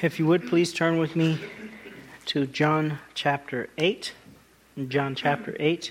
[0.00, 1.38] if you would please turn with me
[2.26, 4.12] to John chapter 8.
[4.88, 5.90] John chapter 8.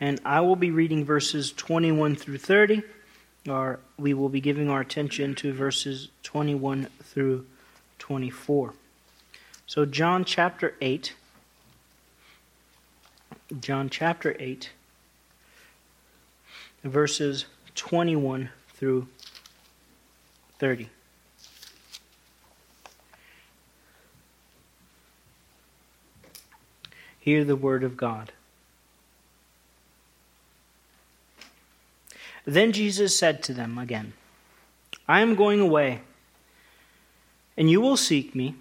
[0.00, 2.82] And I will be reading verses 21 through 30,
[3.48, 7.46] or we will be giving our attention to verses 21 through
[7.98, 8.74] 24.
[9.66, 11.14] So, John chapter 8.
[13.60, 14.70] John chapter 8,
[16.84, 19.08] verses 21 through
[20.58, 20.88] 30.
[27.22, 28.32] Hear the word of God.
[32.44, 34.12] Then Jesus said to them again,
[35.06, 36.00] I am going away,
[37.56, 38.56] and you will seek me,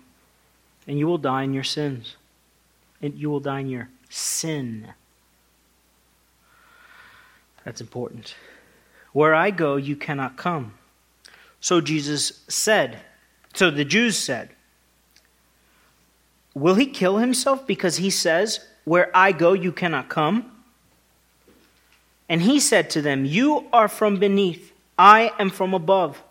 [0.87, 2.15] and you will die in your sins.
[3.01, 4.93] And you will die in your sin.
[7.65, 8.35] That's important.
[9.11, 10.75] Where I go, you cannot come.
[11.59, 12.99] So Jesus said,
[13.55, 14.49] so the Jews said,
[16.53, 20.51] Will he kill himself because he says, Where I go, you cannot come?
[22.27, 26.21] And he said to them, You are from beneath, I am from above.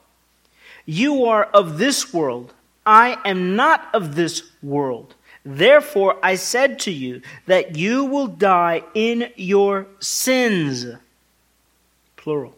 [0.87, 2.55] You are of this world,
[2.85, 5.15] I am not of this world.
[5.45, 10.87] Therefore, I said to you that you will die in your sins.
[12.17, 12.55] Plural.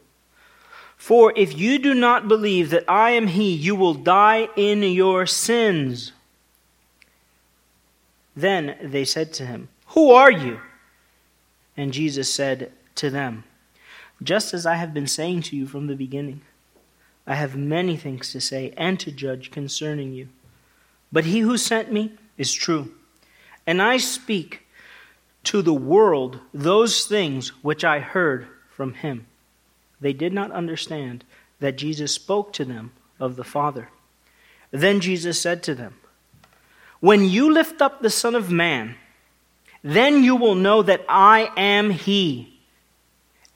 [0.96, 5.26] For if you do not believe that I am He, you will die in your
[5.26, 6.12] sins.
[8.34, 10.60] Then they said to him, Who are you?
[11.76, 13.44] And Jesus said to them,
[14.22, 16.42] Just as I have been saying to you from the beginning,
[17.26, 20.28] I have many things to say and to judge concerning you.
[21.12, 22.92] But he who sent me is true,
[23.66, 24.66] and I speak
[25.44, 29.26] to the world those things which I heard from him.
[30.00, 31.24] They did not understand
[31.60, 33.88] that Jesus spoke to them of the Father.
[34.70, 35.94] Then Jesus said to them,
[37.02, 38.94] when you lift up the Son of Man,
[39.82, 42.60] then you will know that I am He,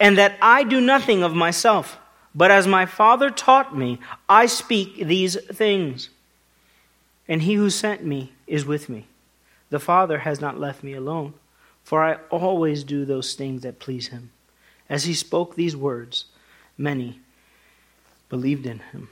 [0.01, 1.97] and that I do nothing of myself,
[2.35, 6.11] but as my Father taught me, I speak these things.
[7.29, 9.07] And He who sent me is with me.
[9.71, 11.35] The Father has not left me alone,
[11.85, 14.33] for I always do those things that please Him.
[14.89, 16.25] As He spoke these words,
[16.77, 17.21] many
[18.29, 19.09] believed in Him.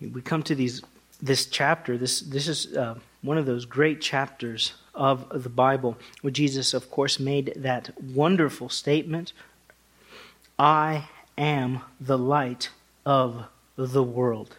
[0.00, 0.82] We come to these
[1.22, 1.96] this chapter.
[1.96, 6.90] This, this is uh, one of those great chapters of the Bible where Jesus, of
[6.90, 9.32] course, made that wonderful statement
[10.58, 12.70] I am the light
[13.06, 13.44] of
[13.76, 14.56] the world.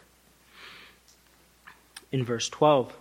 [2.10, 2.92] In verse 12.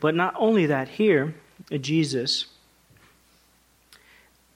[0.00, 1.34] But not only that, here,
[1.70, 2.46] Jesus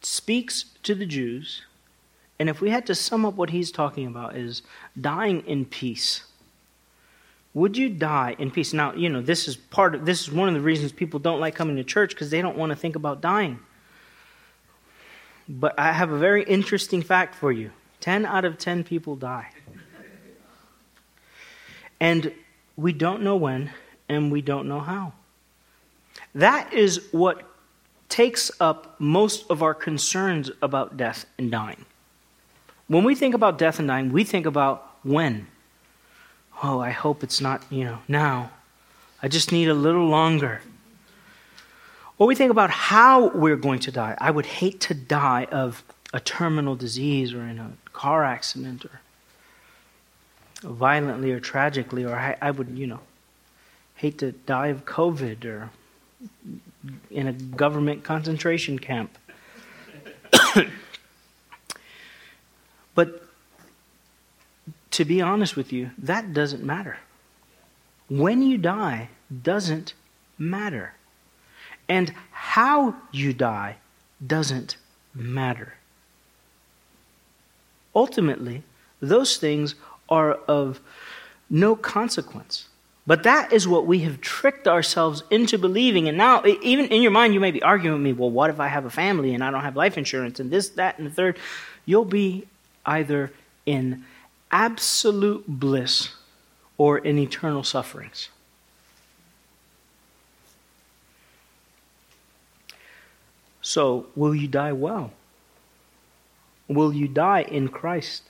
[0.02, 1.62] speaks to the Jews,
[2.38, 4.62] and if we had to sum up what he's talking about, is
[4.98, 6.24] dying in peace
[7.52, 8.72] would you die in peace?
[8.72, 11.40] Now, you know, this is part of this is one of the reasons people don't
[11.40, 13.58] like coming to church because they don't want to think about dying.
[15.48, 17.72] But I have a very interesting fact for you.
[18.00, 19.48] 10 out of 10 people die.
[21.98, 22.32] And
[22.76, 23.70] we don't know when
[24.08, 25.12] and we don't know how.
[26.34, 27.42] That is what
[28.08, 31.84] takes up most of our concerns about death and dying.
[32.88, 35.46] When we think about death and dying, we think about when
[36.62, 38.50] oh, I hope it's not, you know, now.
[39.22, 40.62] I just need a little longer.
[42.18, 44.16] Or we think about how we're going to die.
[44.18, 45.82] I would hate to die of
[46.12, 49.00] a terminal disease or in a car accident or
[50.62, 53.00] violently or tragically, or I, I would, you know,
[53.94, 55.70] hate to die of COVID or
[57.10, 59.16] in a government concentration camp.
[62.94, 63.29] but
[64.92, 66.98] to be honest with you, that doesn't matter.
[68.08, 69.08] When you die
[69.42, 69.94] doesn't
[70.36, 70.94] matter.
[71.88, 73.76] And how you die
[74.24, 74.76] doesn't
[75.14, 75.74] matter.
[77.94, 78.62] Ultimately,
[79.00, 79.74] those things
[80.08, 80.80] are of
[81.48, 82.66] no consequence.
[83.06, 86.08] But that is what we have tricked ourselves into believing.
[86.08, 88.60] And now, even in your mind, you may be arguing with me, well, what if
[88.60, 91.10] I have a family and I don't have life insurance and this, that, and the
[91.10, 91.38] third?
[91.86, 92.46] You'll be
[92.86, 93.32] either
[93.66, 94.04] in
[94.50, 96.10] absolute bliss
[96.78, 98.28] or in eternal sufferings.
[103.62, 105.12] So, will you die well?
[106.66, 108.22] Will you die in Christ?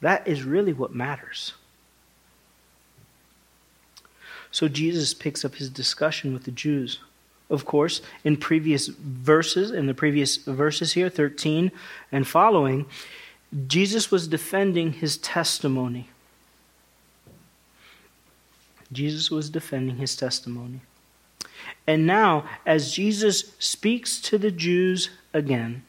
[0.00, 1.54] That is really what matters.
[4.50, 7.00] So, Jesus picks up his discussion with the Jews.
[7.50, 11.72] Of course, in previous verses, in the previous verses here, 13
[12.12, 12.84] and following,
[13.66, 16.08] Jesus was defending his testimony
[18.92, 20.80] Jesus was defending his testimony.
[21.86, 25.82] And now, as Jesus speaks to the Jews again,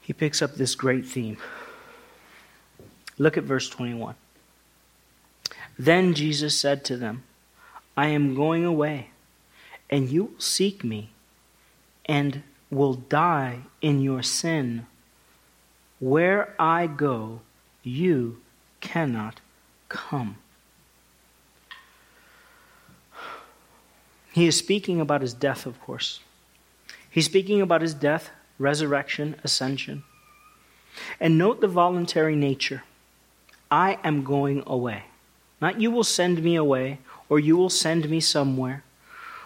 [0.00, 1.36] he picks up this great theme.
[3.18, 4.14] Look at verse 21.
[5.78, 7.24] Then Jesus said to them,
[7.96, 9.10] I am going away,
[9.90, 11.10] and you will seek me,
[12.06, 12.42] and
[12.72, 14.86] will die in your sin.
[16.00, 17.40] Where I go,
[17.82, 18.40] you
[18.80, 19.40] cannot
[19.88, 20.38] come.
[24.32, 26.20] He is speaking about his death, of course.
[27.10, 30.02] He's speaking about his death, resurrection, ascension.
[31.20, 32.84] And note the voluntary nature.
[33.70, 35.04] I am going away.
[35.60, 36.98] Not you will send me away,
[37.28, 38.82] or you will send me somewhere,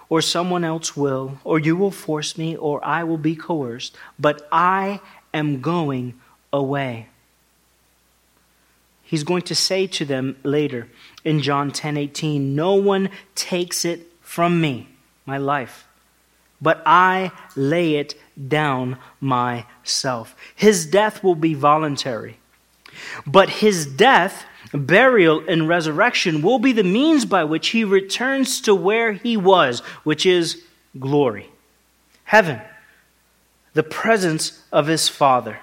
[0.08, 4.46] or someone else will, or you will force me, or I will be coerced, but
[4.52, 5.00] I
[5.34, 6.14] am going
[6.52, 7.08] away.
[9.02, 10.88] He's going to say to them later
[11.24, 14.88] in John 10:18, "No one takes it from me,
[15.24, 15.86] my life,
[16.60, 18.14] but I lay it
[18.48, 20.34] down myself.
[20.54, 22.38] His death will be voluntary.
[23.26, 28.74] But his death, burial, and resurrection will be the means by which he returns to
[28.74, 30.62] where he was, which is
[30.98, 31.50] glory,
[32.24, 32.60] heaven,
[33.74, 35.58] the presence of his Father.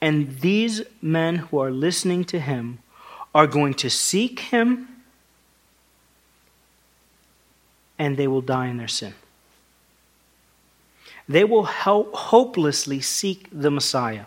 [0.00, 2.78] And these men who are listening to him
[3.34, 4.88] are going to seek him
[8.00, 9.12] and they will die in their sin.
[11.28, 14.24] They will help, hopelessly seek the Messiah.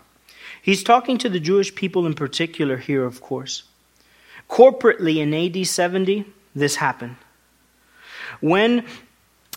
[0.64, 3.64] He's talking to the Jewish people in particular here, of course.
[4.48, 6.24] Corporately in AD 70,
[6.54, 7.16] this happened.
[8.40, 8.86] When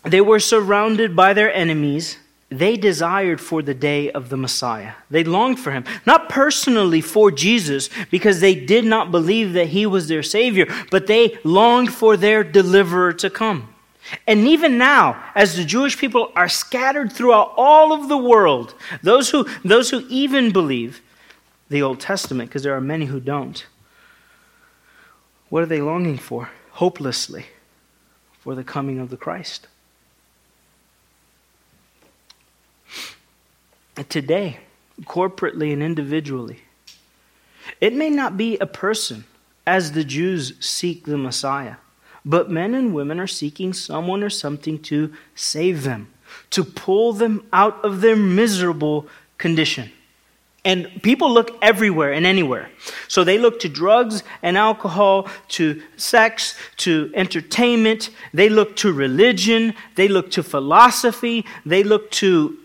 [0.04, 2.18] they were surrounded by their enemies,
[2.50, 4.96] they desired for the day of the Messiah.
[5.10, 5.86] They longed for him.
[6.06, 11.08] Not personally for Jesus, because they did not believe that he was their Savior, but
[11.08, 13.74] they longed for their deliverer to come.
[14.26, 18.74] And even now, as the Jewish people are scattered throughout all of the world,
[19.04, 21.02] those who, those who even believe
[21.70, 23.66] the Old Testament, because there are many who don't,
[25.50, 26.50] what are they longing for?
[26.72, 27.48] Hopelessly,
[28.40, 29.68] for the coming of the Christ.
[34.10, 34.60] Today,
[35.04, 36.62] corporately and individually,
[37.82, 39.26] it may not be a person
[39.66, 41.76] as the Jews seek the Messiah.
[42.28, 46.10] But men and women are seeking someone or something to save them,
[46.50, 49.08] to pull them out of their miserable
[49.38, 49.92] condition.
[50.66, 52.70] And people look everywhere and anywhere.
[53.08, 58.10] So they look to drugs and alcohol, to sex, to entertainment.
[58.34, 59.74] They look to religion.
[59.96, 61.46] They look to philosophy.
[61.66, 62.58] They look to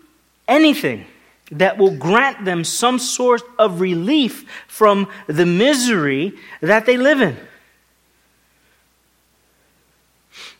[0.45, 1.05] anything
[1.53, 7.37] that will grant them some sort of relief from the misery that they live in.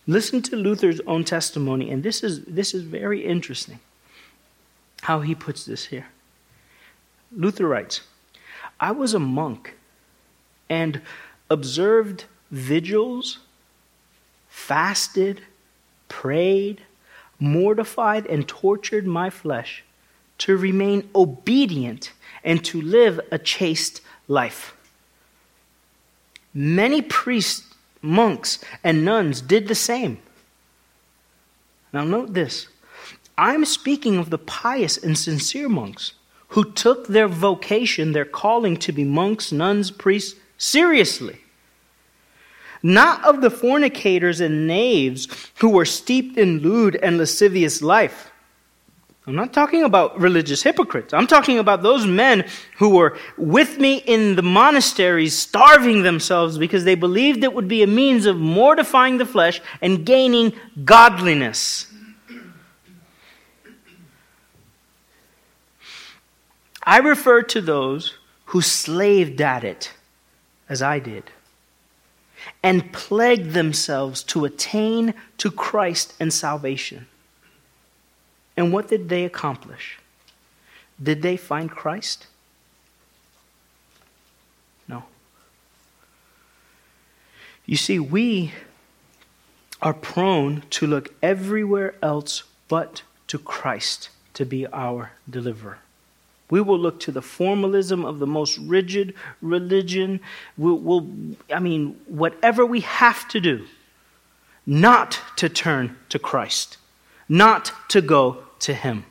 [0.06, 3.80] Listen to Luther's own testimony, and this is, this is very interesting
[5.02, 6.08] how he puts this here.
[7.32, 8.02] Luther writes
[8.80, 9.76] I was a monk
[10.70, 11.02] and
[11.50, 13.40] observed vigils,
[14.50, 15.42] fasted,
[16.08, 16.82] prayed,
[17.40, 19.84] mortified, and tortured my flesh
[20.40, 22.12] to remain obedient
[22.44, 24.76] and to live a chaste life.
[26.54, 27.73] Many priests
[28.04, 30.20] monks and nuns did the same.
[31.92, 32.68] Now, note this
[33.38, 36.14] I'm speaking of the pious and sincere monks
[36.50, 41.40] who took their vocation, their calling to be monks, nuns, priests, seriously.
[42.84, 45.28] Not of the fornicators and knaves
[45.60, 48.30] who were steeped in lewd and lascivious life
[49.26, 51.14] I'm not talking about religious hypocrites.
[51.14, 52.46] I'm talking about those men
[52.78, 57.84] who were with me in the monasteries, starving themselves because they believed it would be
[57.84, 60.52] a means of mortifying the flesh and gaining
[60.84, 61.88] godliness.
[66.86, 68.16] I refer to those
[68.48, 69.94] who slaved at it,
[70.68, 71.32] as I did,
[72.62, 77.08] and plagued themselves to attain to Christ and salvation.
[78.56, 80.00] And what did they accomplish?
[81.02, 82.28] Did they find Christ?
[84.88, 85.04] No.
[87.66, 88.54] You see, we
[89.82, 95.80] are prone to look everywhere else but to Christ to be our deliverer.
[96.50, 100.20] We will look to the formalism of the most rigid religion.
[100.58, 101.10] We'll, we'll,
[101.52, 103.66] I mean, whatever we have to do,
[104.66, 106.78] not to turn to Christ
[107.28, 109.06] not to go to him.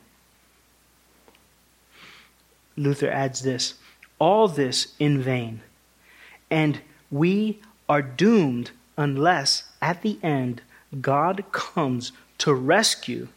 [2.75, 3.75] Luther adds this
[4.19, 5.61] all this in vain.
[6.49, 6.79] And
[7.11, 10.61] we are doomed unless at the end
[11.01, 13.27] God comes to rescue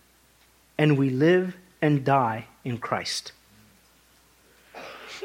[0.78, 3.32] and we live and die in Christ.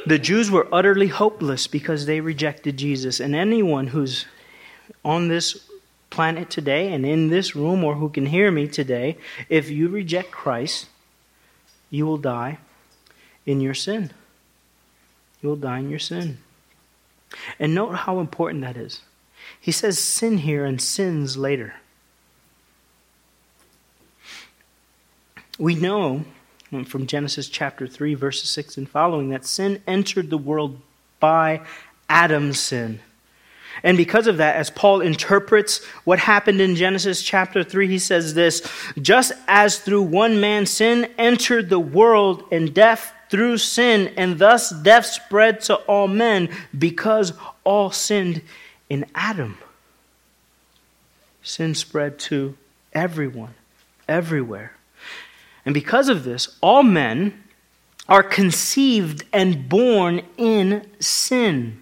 [0.05, 4.25] The Jews were utterly hopeless because they rejected Jesus, and anyone who's
[5.05, 5.69] on this
[6.11, 9.17] planet today and in this room or who can hear me today,
[9.49, 10.87] if you reject Christ,
[11.89, 12.59] you will die
[13.47, 14.11] in your sin.
[15.41, 16.37] You will die in your sin.
[17.57, 19.01] And note how important that is.
[19.59, 21.75] He says sin here and sins later.
[25.57, 26.25] We know
[26.85, 30.79] from Genesis chapter 3, verses 6 and following that sin entered the world
[31.19, 31.61] by
[32.09, 32.99] Adam's sin.
[33.83, 38.33] And because of that, as Paul interprets what happened in Genesis chapter 3, he says
[38.33, 38.61] this
[39.01, 44.69] Just as through one man sin entered the world, and death through sin, and thus
[44.69, 48.41] death spread to all men because all sinned
[48.89, 49.57] in Adam.
[51.41, 52.55] Sin spread to
[52.93, 53.55] everyone,
[54.07, 54.73] everywhere.
[55.65, 57.43] And because of this, all men
[58.07, 61.80] are conceived and born in sin.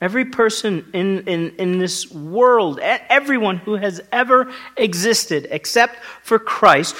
[0.00, 6.96] Every person in, in, in this world, everyone who has ever existed except for Christ,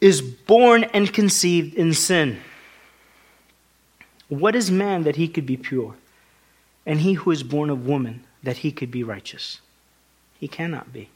[0.00, 2.38] is born and conceived in sin.
[4.28, 5.94] What is man that he could be pure?
[6.84, 9.60] And he who is born of woman that he could be righteous?
[10.38, 11.08] He cannot be.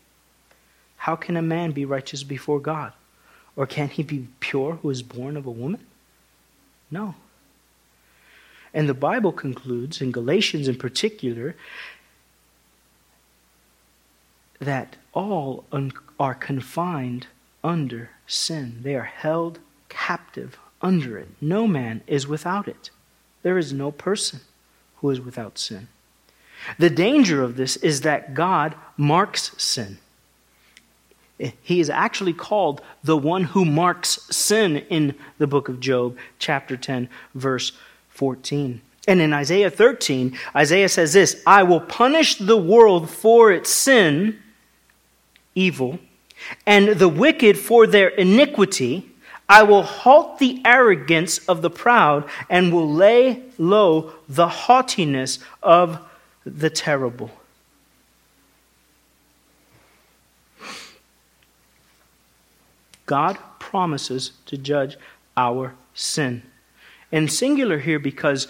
[0.96, 2.92] How can a man be righteous before God?
[3.56, 5.84] Or can he be pure who is born of a woman?
[6.90, 7.14] No.
[8.72, 11.56] And the Bible concludes, in Galatians in particular,
[14.60, 17.26] that all un- are confined
[17.64, 18.78] under sin.
[18.82, 19.58] They are held
[19.88, 21.28] captive under it.
[21.40, 22.90] No man is without it.
[23.42, 24.40] There is no person
[24.96, 25.88] who is without sin.
[26.78, 29.98] The danger of this is that God marks sin.
[31.62, 36.76] He is actually called the one who marks sin in the book of Job, chapter
[36.76, 37.72] 10, verse
[38.20, 38.82] 14.
[39.08, 44.38] And in Isaiah 13, Isaiah says this I will punish the world for its sin,
[45.54, 45.98] evil,
[46.66, 49.10] and the wicked for their iniquity.
[49.48, 55.98] I will halt the arrogance of the proud and will lay low the haughtiness of
[56.44, 57.30] the terrible.
[63.06, 64.98] God promises to judge
[65.38, 66.42] our sin.
[67.12, 68.48] And singular here because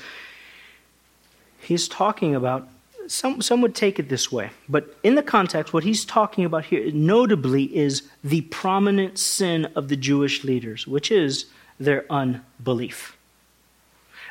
[1.61, 2.69] he's talking about,
[3.07, 6.67] some, some would take it this way, but in the context, what he's talking about
[6.67, 11.47] here notably is the prominent sin of the Jewish leaders, which is
[11.79, 13.17] their unbelief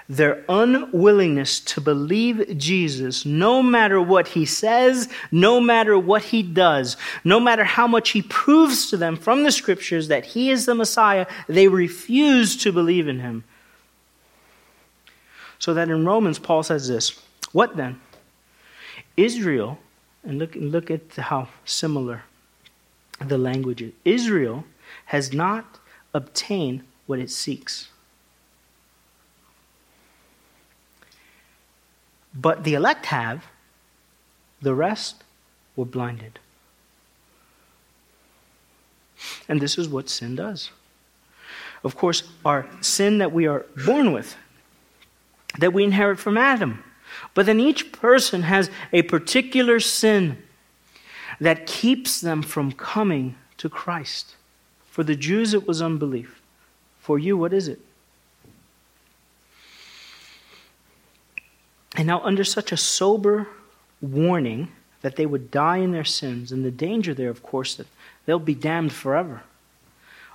[0.10, 6.98] their unwillingness to believe Jesus, no matter what he says, no matter what he does,
[7.24, 10.74] no matter how much he proves to them from the scriptures that he is the
[10.74, 13.44] Messiah, they refuse to believe in him.
[15.60, 17.20] So that in Romans, Paul says this
[17.52, 18.00] What then?
[19.18, 19.78] Israel,
[20.24, 22.24] and look, look at how similar
[23.20, 23.92] the language is.
[24.06, 24.64] Israel
[25.06, 25.80] has not
[26.14, 27.90] obtained what it seeks.
[32.34, 33.46] But the elect have,
[34.62, 35.24] the rest
[35.76, 36.40] were blinded.
[39.50, 40.70] And this is what sin does.
[41.84, 44.36] Of course, our sin that we are born with,
[45.60, 46.84] that we inherit from Adam.
[47.34, 50.42] But then each person has a particular sin
[51.40, 54.36] that keeps them from coming to Christ.
[54.90, 56.42] For the Jews, it was unbelief.
[57.00, 57.80] For you, what is it?
[61.96, 63.48] And now, under such a sober
[64.02, 64.70] warning
[65.02, 67.88] that they would die in their sins, and the danger there, of course, that
[68.26, 69.44] they'll be damned forever,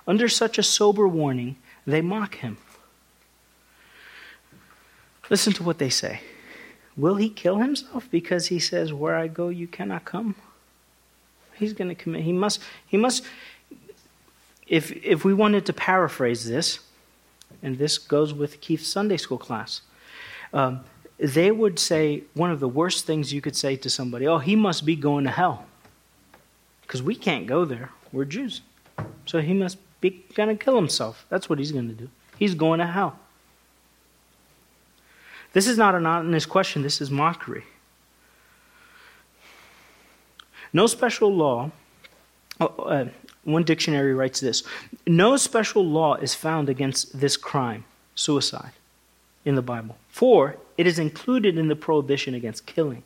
[0.07, 1.55] under such a sober warning,
[1.85, 2.57] they mock him.
[5.29, 6.21] Listen to what they say.
[6.97, 10.35] Will he kill himself because he says, Where I go, you cannot come?
[11.53, 12.23] He's going to commit.
[12.23, 13.23] He must, he must,
[14.67, 16.79] if, if we wanted to paraphrase this,
[17.63, 19.81] and this goes with Keith's Sunday school class,
[20.53, 20.81] um,
[21.17, 24.55] they would say one of the worst things you could say to somebody oh, he
[24.55, 25.65] must be going to hell.
[26.81, 27.89] Because we can't go there.
[28.11, 28.61] We're Jews.
[29.25, 31.25] So he must be going to kill himself.
[31.29, 32.09] That's what he's going to do.
[32.37, 33.17] He's going to hell.
[35.55, 37.63] This is not an honest question, this is mockery.
[40.73, 41.71] No special law,
[42.59, 43.05] oh, uh,
[43.45, 44.63] one dictionary writes this
[45.07, 47.85] no special law is found against this crime,
[48.15, 48.73] suicide.
[49.45, 49.95] in the Bible.
[50.09, 53.03] For it is included in the prohibition against killing.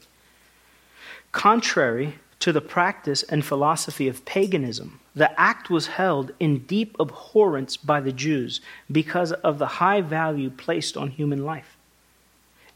[1.32, 7.77] Contrary to the practice and philosophy of paganism, the act was held in deep abhorrence
[7.77, 8.60] by the Jews
[8.91, 11.75] because of the high value placed on human life.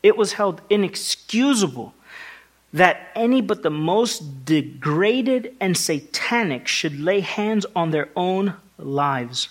[0.04, 1.94] It was held inexcusable
[2.74, 9.50] that any but the most degraded and satanic should lay hands on their own lives.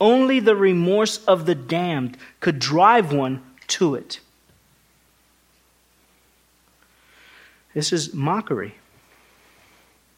[0.00, 4.20] Only the remorse of the damned could drive one to it.
[7.72, 8.74] This is mockery.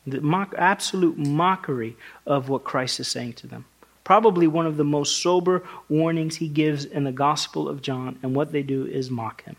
[0.07, 3.65] The mock, absolute mockery of what Christ is saying to them.
[4.07, 8.37] Probably one of the most sober warnings he gives in the Gospel of John, and
[8.37, 9.57] what they do is mock him.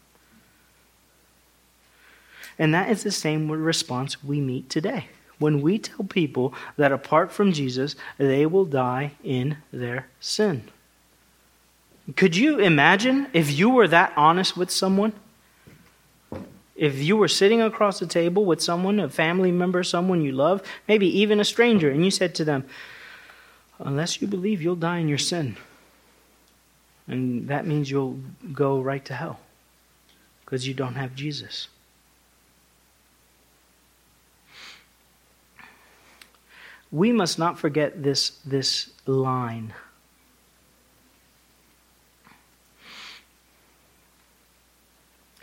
[2.58, 5.10] And that is the same response we meet today.
[5.38, 10.64] When we tell people that apart from Jesus, they will die in their sin.
[12.16, 15.12] Could you imagine if you were that honest with someone?
[16.74, 20.64] If you were sitting across the table with someone, a family member, someone you love,
[20.88, 22.64] maybe even a stranger, and you said to them,
[23.80, 25.58] Unless you believe, you'll die in your sin.
[27.08, 28.20] And that means you'll
[28.52, 29.40] go right to hell
[30.44, 31.68] because you don't have Jesus.
[36.92, 39.74] we must not forget this, this line.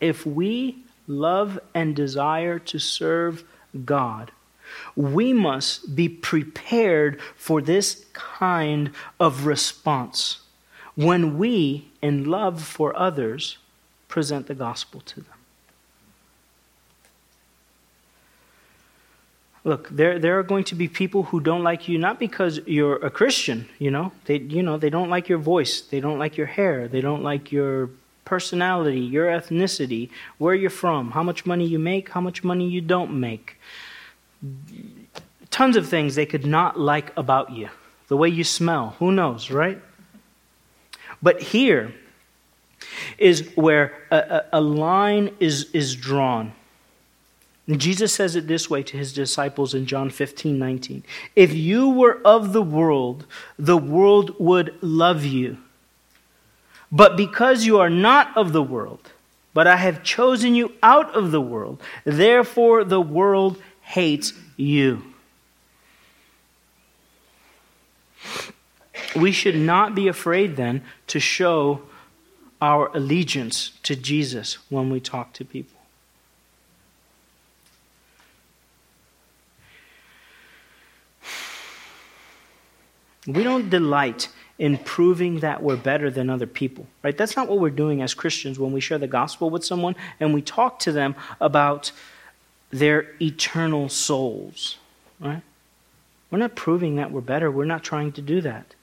[0.01, 3.45] If we love and desire to serve
[3.85, 4.33] God,
[4.97, 10.41] we must be prepared for this kind of response
[10.95, 13.59] when we, in love for others,
[14.09, 15.35] present the gospel to them.
[19.65, 22.97] Look, there, there are going to be people who don't like you not because you're
[22.97, 24.13] a Christian, you know.
[24.27, 27.23] They, you know, they don't like your voice, they don't like your hair, they don't
[27.23, 27.89] like your
[28.27, 32.83] personality, your ethnicity, where you're from, how much money you make, how much money you
[32.83, 33.59] don't make.
[35.51, 37.69] Tons of things they could not like about you.
[38.09, 39.81] The way you smell, who knows, right?
[41.23, 41.95] But here
[43.19, 46.53] is where a, a, a line is, is drawn.
[47.67, 51.03] And Jesus says it this way to his disciples in John 15 19.
[51.35, 53.27] If you were of the world,
[53.59, 55.57] the world would love you.
[56.93, 59.13] But because you are not of the world,
[59.55, 65.03] but I have chosen you out of the world, therefore the world hates you.
[69.15, 71.83] We should not be afraid then to show
[72.61, 75.79] our allegiance to Jesus when we talk to people.
[83.27, 87.17] We don't delight in proving that we're better than other people, right?
[87.17, 90.33] That's not what we're doing as Christians when we share the gospel with someone and
[90.33, 91.91] we talk to them about
[92.75, 94.79] their eternal souls,
[95.21, 95.43] right?
[96.29, 97.49] We're not proving that we're better.
[97.49, 98.75] We're not trying to do that.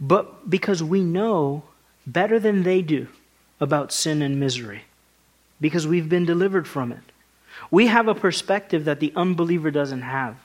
[0.00, 1.62] But because we know
[2.04, 3.06] better than they do
[3.60, 4.82] about sin and misery,
[5.60, 7.12] because we've been delivered from it,
[7.70, 10.36] we have a perspective that the unbeliever doesn't have.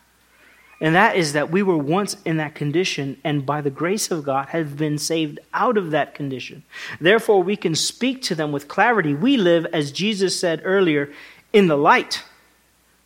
[0.81, 4.23] And that is that we were once in that condition and by the grace of
[4.23, 6.63] God have been saved out of that condition.
[7.01, 9.13] Therefore, we can speak to them with clarity.
[9.13, 11.11] We live, as Jesus said earlier,
[11.53, 12.23] in the light.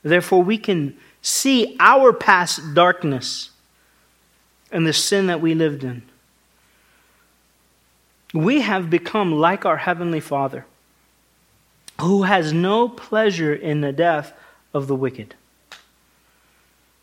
[0.04, 3.52] Therefore, we can see our past darkness
[4.72, 6.04] and the sin that we lived in.
[8.34, 10.66] We have become like our Heavenly Father,
[12.02, 14.34] who has no pleasure in the death
[14.74, 15.36] of the wicked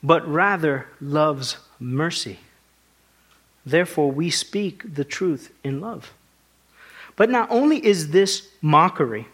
[0.03, 2.39] but rather loves mercy.
[3.65, 6.13] Therefore, we speak the truth in love.
[7.17, 9.29] But not only is this mockery,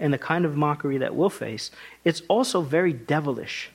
[0.00, 1.70] and the kind of mockery that we'll face,
[2.04, 3.70] it's also very devilish.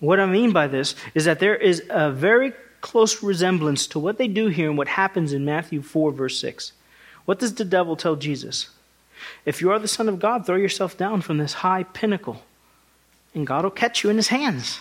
[0.00, 4.16] What I mean by this is that there is a very close resemblance to what
[4.16, 6.72] they do here and what happens in Matthew 4, verse 6.
[7.24, 8.68] What does the devil tell Jesus?
[9.44, 12.42] If you are the Son of God, throw yourself down from this high pinnacle
[13.34, 14.80] and God will catch you in his hands.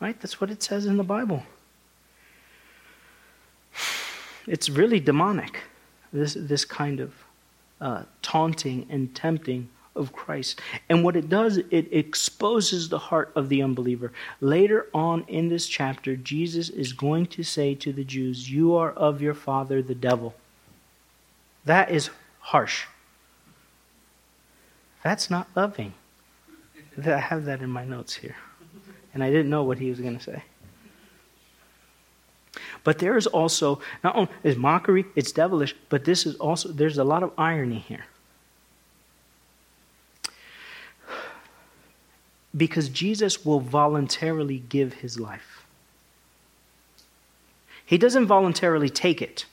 [0.00, 0.18] Right?
[0.20, 1.44] That's what it says in the Bible.
[4.46, 5.60] It's really demonic,
[6.12, 7.14] this, this kind of
[7.82, 10.60] uh, taunting and tempting of Christ.
[10.88, 14.12] And what it does, it exposes the heart of the unbeliever.
[14.40, 18.92] Later on in this chapter, Jesus is going to say to the Jews, You are
[18.92, 20.34] of your father, the devil.
[21.64, 22.08] That is
[22.40, 22.86] harsh.
[25.02, 25.92] That's not loving.
[27.04, 28.36] I have that in my notes here.
[29.12, 30.42] And I didn't know what he was going to say.
[32.84, 36.98] But there is also, not only is mockery, it's devilish, but this is also, there's
[36.98, 38.06] a lot of irony here.
[42.54, 45.64] Because Jesus will voluntarily give his life.
[47.84, 49.46] He doesn't voluntarily take it,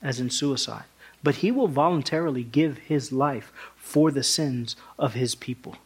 [0.00, 0.84] as in suicide,
[1.22, 5.76] but he will voluntarily give his life for the sins of his people.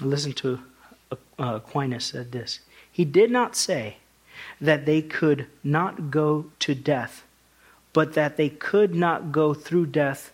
[0.00, 0.60] Listen to
[1.38, 2.60] uh, Aquinas said this.
[2.90, 3.96] He did not say
[4.60, 7.24] that they could not go to death,
[7.92, 10.32] but that they could not go through death,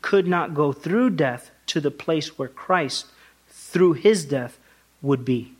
[0.00, 3.06] could not go through death to the place where Christ,
[3.48, 4.58] through his death,
[5.00, 5.52] would be.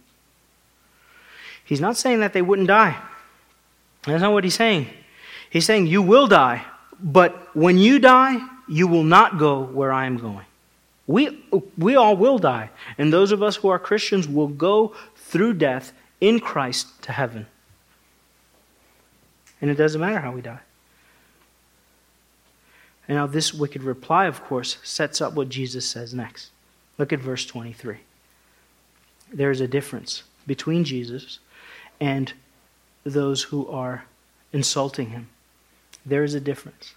[1.64, 3.01] He's not saying that they wouldn't die.
[4.05, 4.88] That's not what he's saying.
[5.49, 6.64] He's saying you will die,
[7.01, 10.47] but when you die, you will not go where I am going.
[11.07, 11.45] We,
[11.77, 12.71] we all will die.
[12.97, 17.47] And those of us who are Christians will go through death in Christ to heaven.
[19.61, 20.61] And it doesn't matter how we die.
[23.09, 26.51] And now, this wicked reply, of course, sets up what Jesus says next.
[26.99, 27.99] Look at verse 23.
[29.33, 31.41] There is a difference between Jesus
[32.01, 32.33] and
[33.05, 34.05] those who are
[34.53, 35.29] insulting him.
[36.07, 36.95] There is a difference.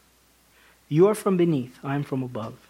[0.90, 2.65] You are from beneath, I am from above.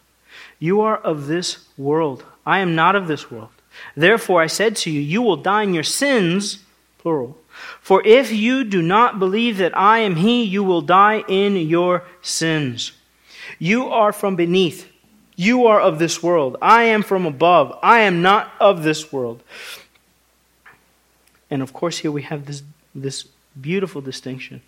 [0.59, 2.23] You are of this world.
[2.45, 3.49] I am not of this world.
[3.95, 6.59] Therefore, I said to you, You will die in your sins,
[6.97, 7.37] plural.
[7.79, 12.03] For if you do not believe that I am He, you will die in your
[12.21, 12.91] sins.
[13.59, 14.91] You are from beneath.
[15.35, 16.57] You are of this world.
[16.61, 17.77] I am from above.
[17.83, 19.43] I am not of this world.
[21.49, 23.25] And of course, here we have this, this
[23.59, 24.61] beautiful distinction.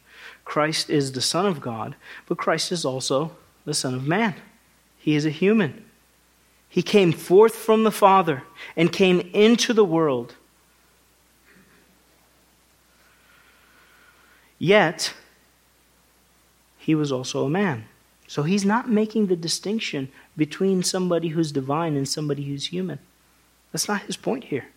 [0.46, 1.96] Christ is the Son of God,
[2.28, 4.36] but Christ is also the Son of Man.
[5.00, 5.86] He is a human.
[6.70, 8.44] He came forth from the Father
[8.76, 10.36] and came into the world.
[14.60, 15.14] Yet,
[16.78, 17.86] he was also a man.
[18.28, 23.00] So he's not making the distinction between somebody who's divine and somebody who's human.
[23.72, 24.68] That's not his point here.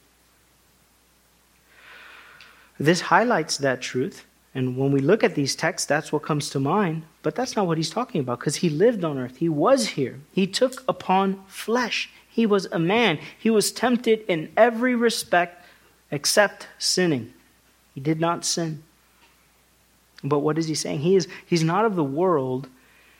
[2.78, 6.60] This highlights that truth and when we look at these texts, that's what comes to
[6.60, 7.04] mind.
[7.22, 9.36] But that's not what he's talking about because he lived on earth.
[9.36, 10.20] He was here.
[10.32, 12.10] He took upon flesh.
[12.28, 13.18] He was a man.
[13.38, 15.64] He was tempted in every respect
[16.10, 17.32] except sinning.
[17.94, 18.82] He did not sin.
[20.24, 21.00] But what is he saying?
[21.00, 22.68] He is he's not of the world.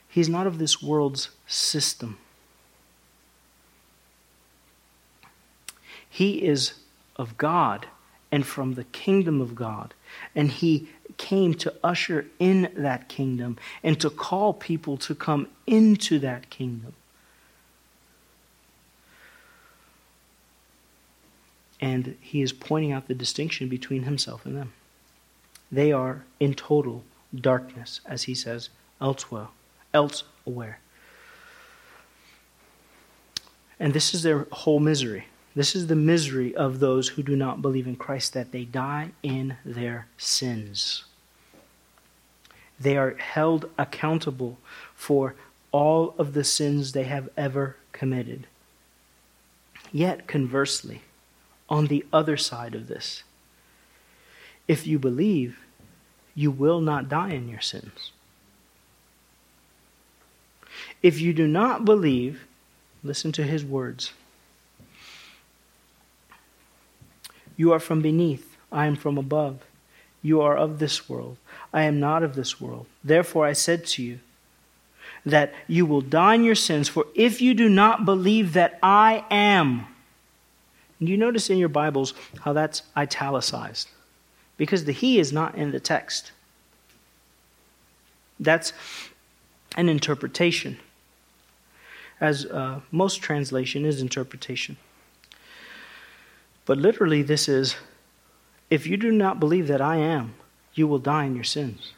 [0.08, 2.18] He's not of this world's system.
[6.08, 6.72] He is
[7.14, 7.86] of God
[8.32, 9.94] and from the kingdom of God.
[10.34, 10.88] And he
[11.20, 16.94] came to usher in that kingdom and to call people to come into that kingdom.
[21.78, 24.72] And he is pointing out the distinction between himself and them.
[25.70, 27.04] They are in total
[27.34, 29.48] darkness, as he says elsewhere.
[29.92, 30.80] Elsewhere.
[33.78, 35.26] And this is their whole misery.
[35.54, 39.10] This is the misery of those who do not believe in Christ, that they die
[39.22, 41.04] in their sins.
[42.80, 44.58] They are held accountable
[44.94, 45.34] for
[45.70, 48.46] all of the sins they have ever committed.
[49.92, 51.02] Yet, conversely,
[51.68, 53.22] on the other side of this,
[54.66, 55.58] if you believe,
[56.34, 58.12] you will not die in your sins.
[61.02, 62.46] If you do not believe,
[63.02, 64.12] listen to his words.
[67.56, 69.60] You are from beneath, I am from above.
[70.22, 71.36] You are of this world.
[71.72, 72.86] I am not of this world.
[73.02, 74.20] Therefore, I said to you
[75.24, 79.24] that you will die in your sins, for if you do not believe that I
[79.30, 79.86] am,
[80.98, 83.88] and you notice in your Bibles how that's italicized,
[84.56, 86.32] because the He is not in the text.
[88.38, 88.72] That's
[89.76, 90.78] an interpretation,
[92.20, 94.76] as uh, most translation is interpretation.
[96.66, 97.76] But literally, this is
[98.70, 100.34] if you do not believe that I am,
[100.74, 101.92] you will die in your sins.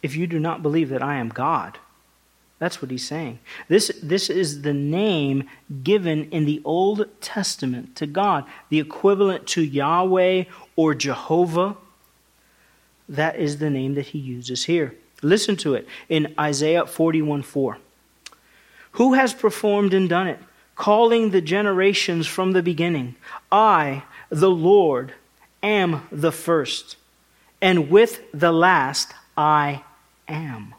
[0.00, 1.78] If you do not believe that I am God,
[2.58, 3.38] that's what he's saying.
[3.68, 5.48] This, this is the name
[5.82, 10.44] given in the Old Testament to God, the equivalent to Yahweh
[10.74, 11.76] or Jehovah.
[13.08, 14.94] That is the name that he uses here.
[15.22, 17.78] Listen to it in Isaiah 41 4.
[18.92, 20.40] Who has performed and done it?
[20.78, 23.16] Calling the generations from the beginning.
[23.52, 25.12] I, the Lord,
[25.62, 26.96] am the first,
[27.60, 29.82] and with the last I
[30.28, 30.74] am.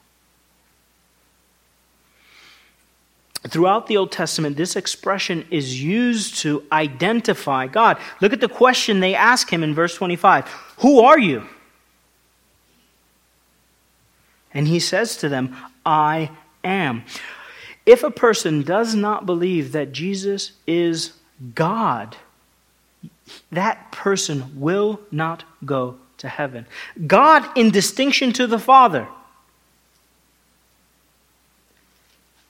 [3.48, 7.98] Throughout the Old Testament, this expression is used to identify God.
[8.22, 10.48] Look at the question they ask him in verse 25
[10.80, 11.44] Who are you?
[14.54, 16.32] And he says to them, I
[16.64, 17.04] am.
[17.86, 21.14] If a person does not believe that Jesus is
[21.56, 22.18] God,
[23.52, 26.66] that person will not go to heaven.
[27.08, 29.08] God in distinction to the Father.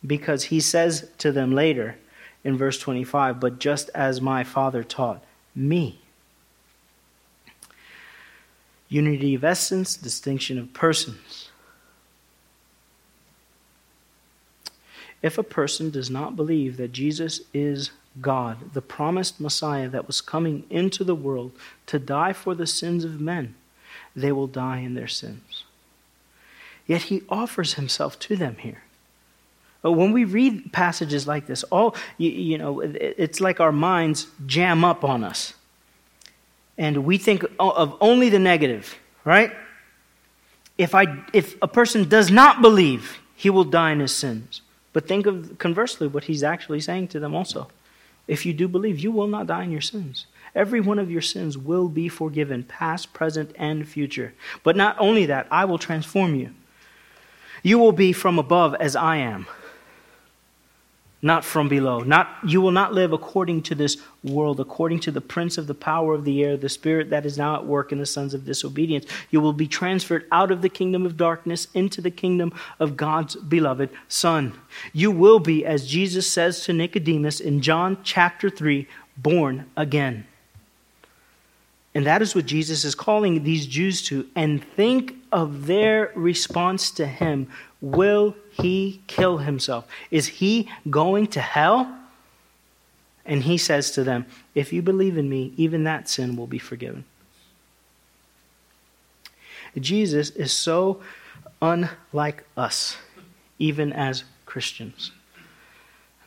[0.05, 1.97] Because he says to them later
[2.43, 5.23] in verse 25, but just as my Father taught
[5.55, 5.99] me.
[8.87, 11.48] Unity of essence, distinction of persons.
[15.21, 20.21] If a person does not believe that Jesus is God, the promised Messiah that was
[20.21, 21.51] coming into the world
[21.87, 23.55] to die for the sins of men,
[24.15, 25.63] they will die in their sins.
[26.87, 28.83] Yet he offers himself to them here.
[29.81, 34.27] But when we read passages like this, all you, you know, it's like our minds
[34.45, 35.53] jam up on us.
[36.77, 39.51] And we think of only the negative, right?
[40.77, 44.61] If, I, if a person does not believe, he will die in his sins.
[44.93, 47.69] But think of conversely what he's actually saying to them also.
[48.27, 50.27] If you do believe, you will not die in your sins.
[50.53, 54.33] Every one of your sins will be forgiven, past, present, and future.
[54.63, 56.51] But not only that, I will transform you.
[57.63, 59.47] You will be from above as I am
[61.21, 61.99] not from below.
[61.99, 65.73] Not, you will not live according to this world, according to the prince of the
[65.73, 68.45] power of the air, the spirit that is now at work in the sons of
[68.45, 69.05] disobedience.
[69.29, 73.35] You will be transferred out of the kingdom of darkness into the kingdom of God's
[73.35, 74.53] beloved Son.
[74.93, 80.25] You will be, as Jesus says to Nicodemus in John chapter 3, born again.
[81.95, 84.27] And that is what Jesus is calling these Jews to.
[84.35, 87.49] And think of their response to him.
[87.81, 89.87] Will he kill himself?
[90.11, 91.95] Is he going to hell?
[93.25, 96.59] And he says to them, If you believe in me, even that sin will be
[96.59, 97.05] forgiven.
[99.77, 101.01] Jesus is so
[101.61, 102.97] unlike us,
[103.59, 105.11] even as Christians.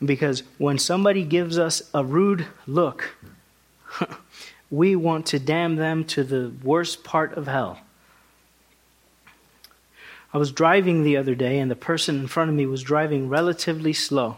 [0.03, 3.15] Because when somebody gives us a rude look,
[4.71, 7.79] we want to damn them to the worst part of hell.
[10.33, 13.29] I was driving the other day, and the person in front of me was driving
[13.29, 14.37] relatively slow.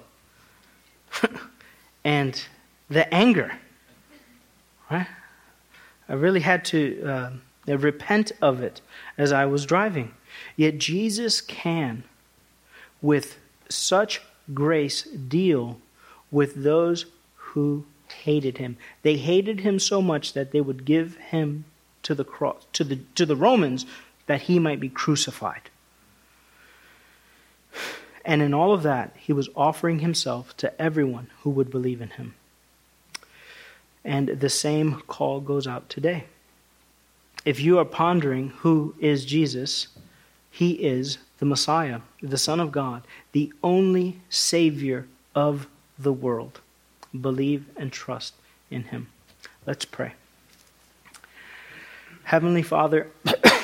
[2.04, 2.46] and
[2.90, 3.58] the anger,
[4.92, 5.08] right?
[6.10, 8.82] I really had to uh, repent of it
[9.18, 10.14] as I was driving.
[10.56, 12.04] Yet Jesus can,
[13.02, 13.38] with
[13.70, 14.22] such
[14.54, 15.80] grace, deal
[16.30, 17.06] with those
[17.36, 17.86] who
[18.24, 18.78] hated him.
[19.02, 21.66] They hated him so much that they would give him
[22.04, 23.86] to the cross to the to the Romans
[24.28, 25.72] that he might be crucified.
[28.26, 32.10] And in all of that, he was offering himself to everyone who would believe in
[32.10, 32.34] him.
[34.04, 36.26] And the same call goes out today.
[37.46, 39.88] If you are pondering who is Jesus,
[40.50, 45.68] he is the Messiah, the Son of God, the only Savior of
[46.00, 46.62] the world.
[47.20, 48.34] Believe and trust
[48.72, 49.08] in him.
[49.68, 50.14] Let's pray.
[52.24, 53.08] Heavenly Father,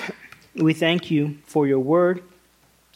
[0.56, 2.24] we thank you for your word.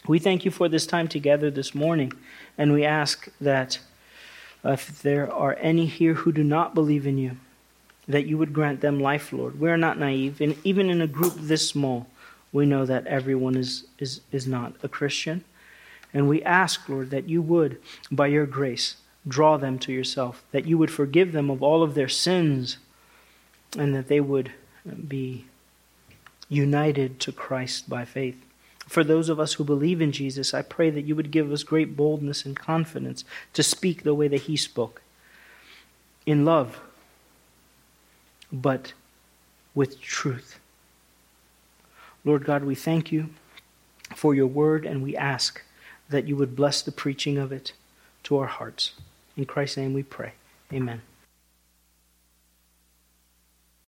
[0.07, 2.13] We thank you for this time together this morning,
[2.59, 3.79] and we ask that
[4.63, 7.37] if there are any here who do not believe in you,
[8.07, 9.59] that you would grant them life, Lord.
[9.59, 12.05] We are not naive, and even in a group this small,
[12.51, 15.43] we know that everyone is, is, is not a Christian.
[16.13, 20.65] And we ask, Lord, that you would, by your grace, draw them to yourself, that
[20.65, 22.77] you would forgive them of all of their sins,
[23.75, 24.51] and that they would
[25.07, 25.45] be
[26.47, 28.44] united to Christ by faith.
[28.87, 31.63] For those of us who believe in Jesus, I pray that you would give us
[31.63, 35.01] great boldness and confidence to speak the way that he spoke
[36.25, 36.79] in love,
[38.51, 38.93] but
[39.73, 40.59] with truth.
[42.23, 43.29] Lord God, we thank you
[44.15, 45.61] for your word, and we ask
[46.09, 47.73] that you would bless the preaching of it
[48.23, 48.93] to our hearts.
[49.37, 50.33] In Christ's name we pray.
[50.73, 51.01] Amen.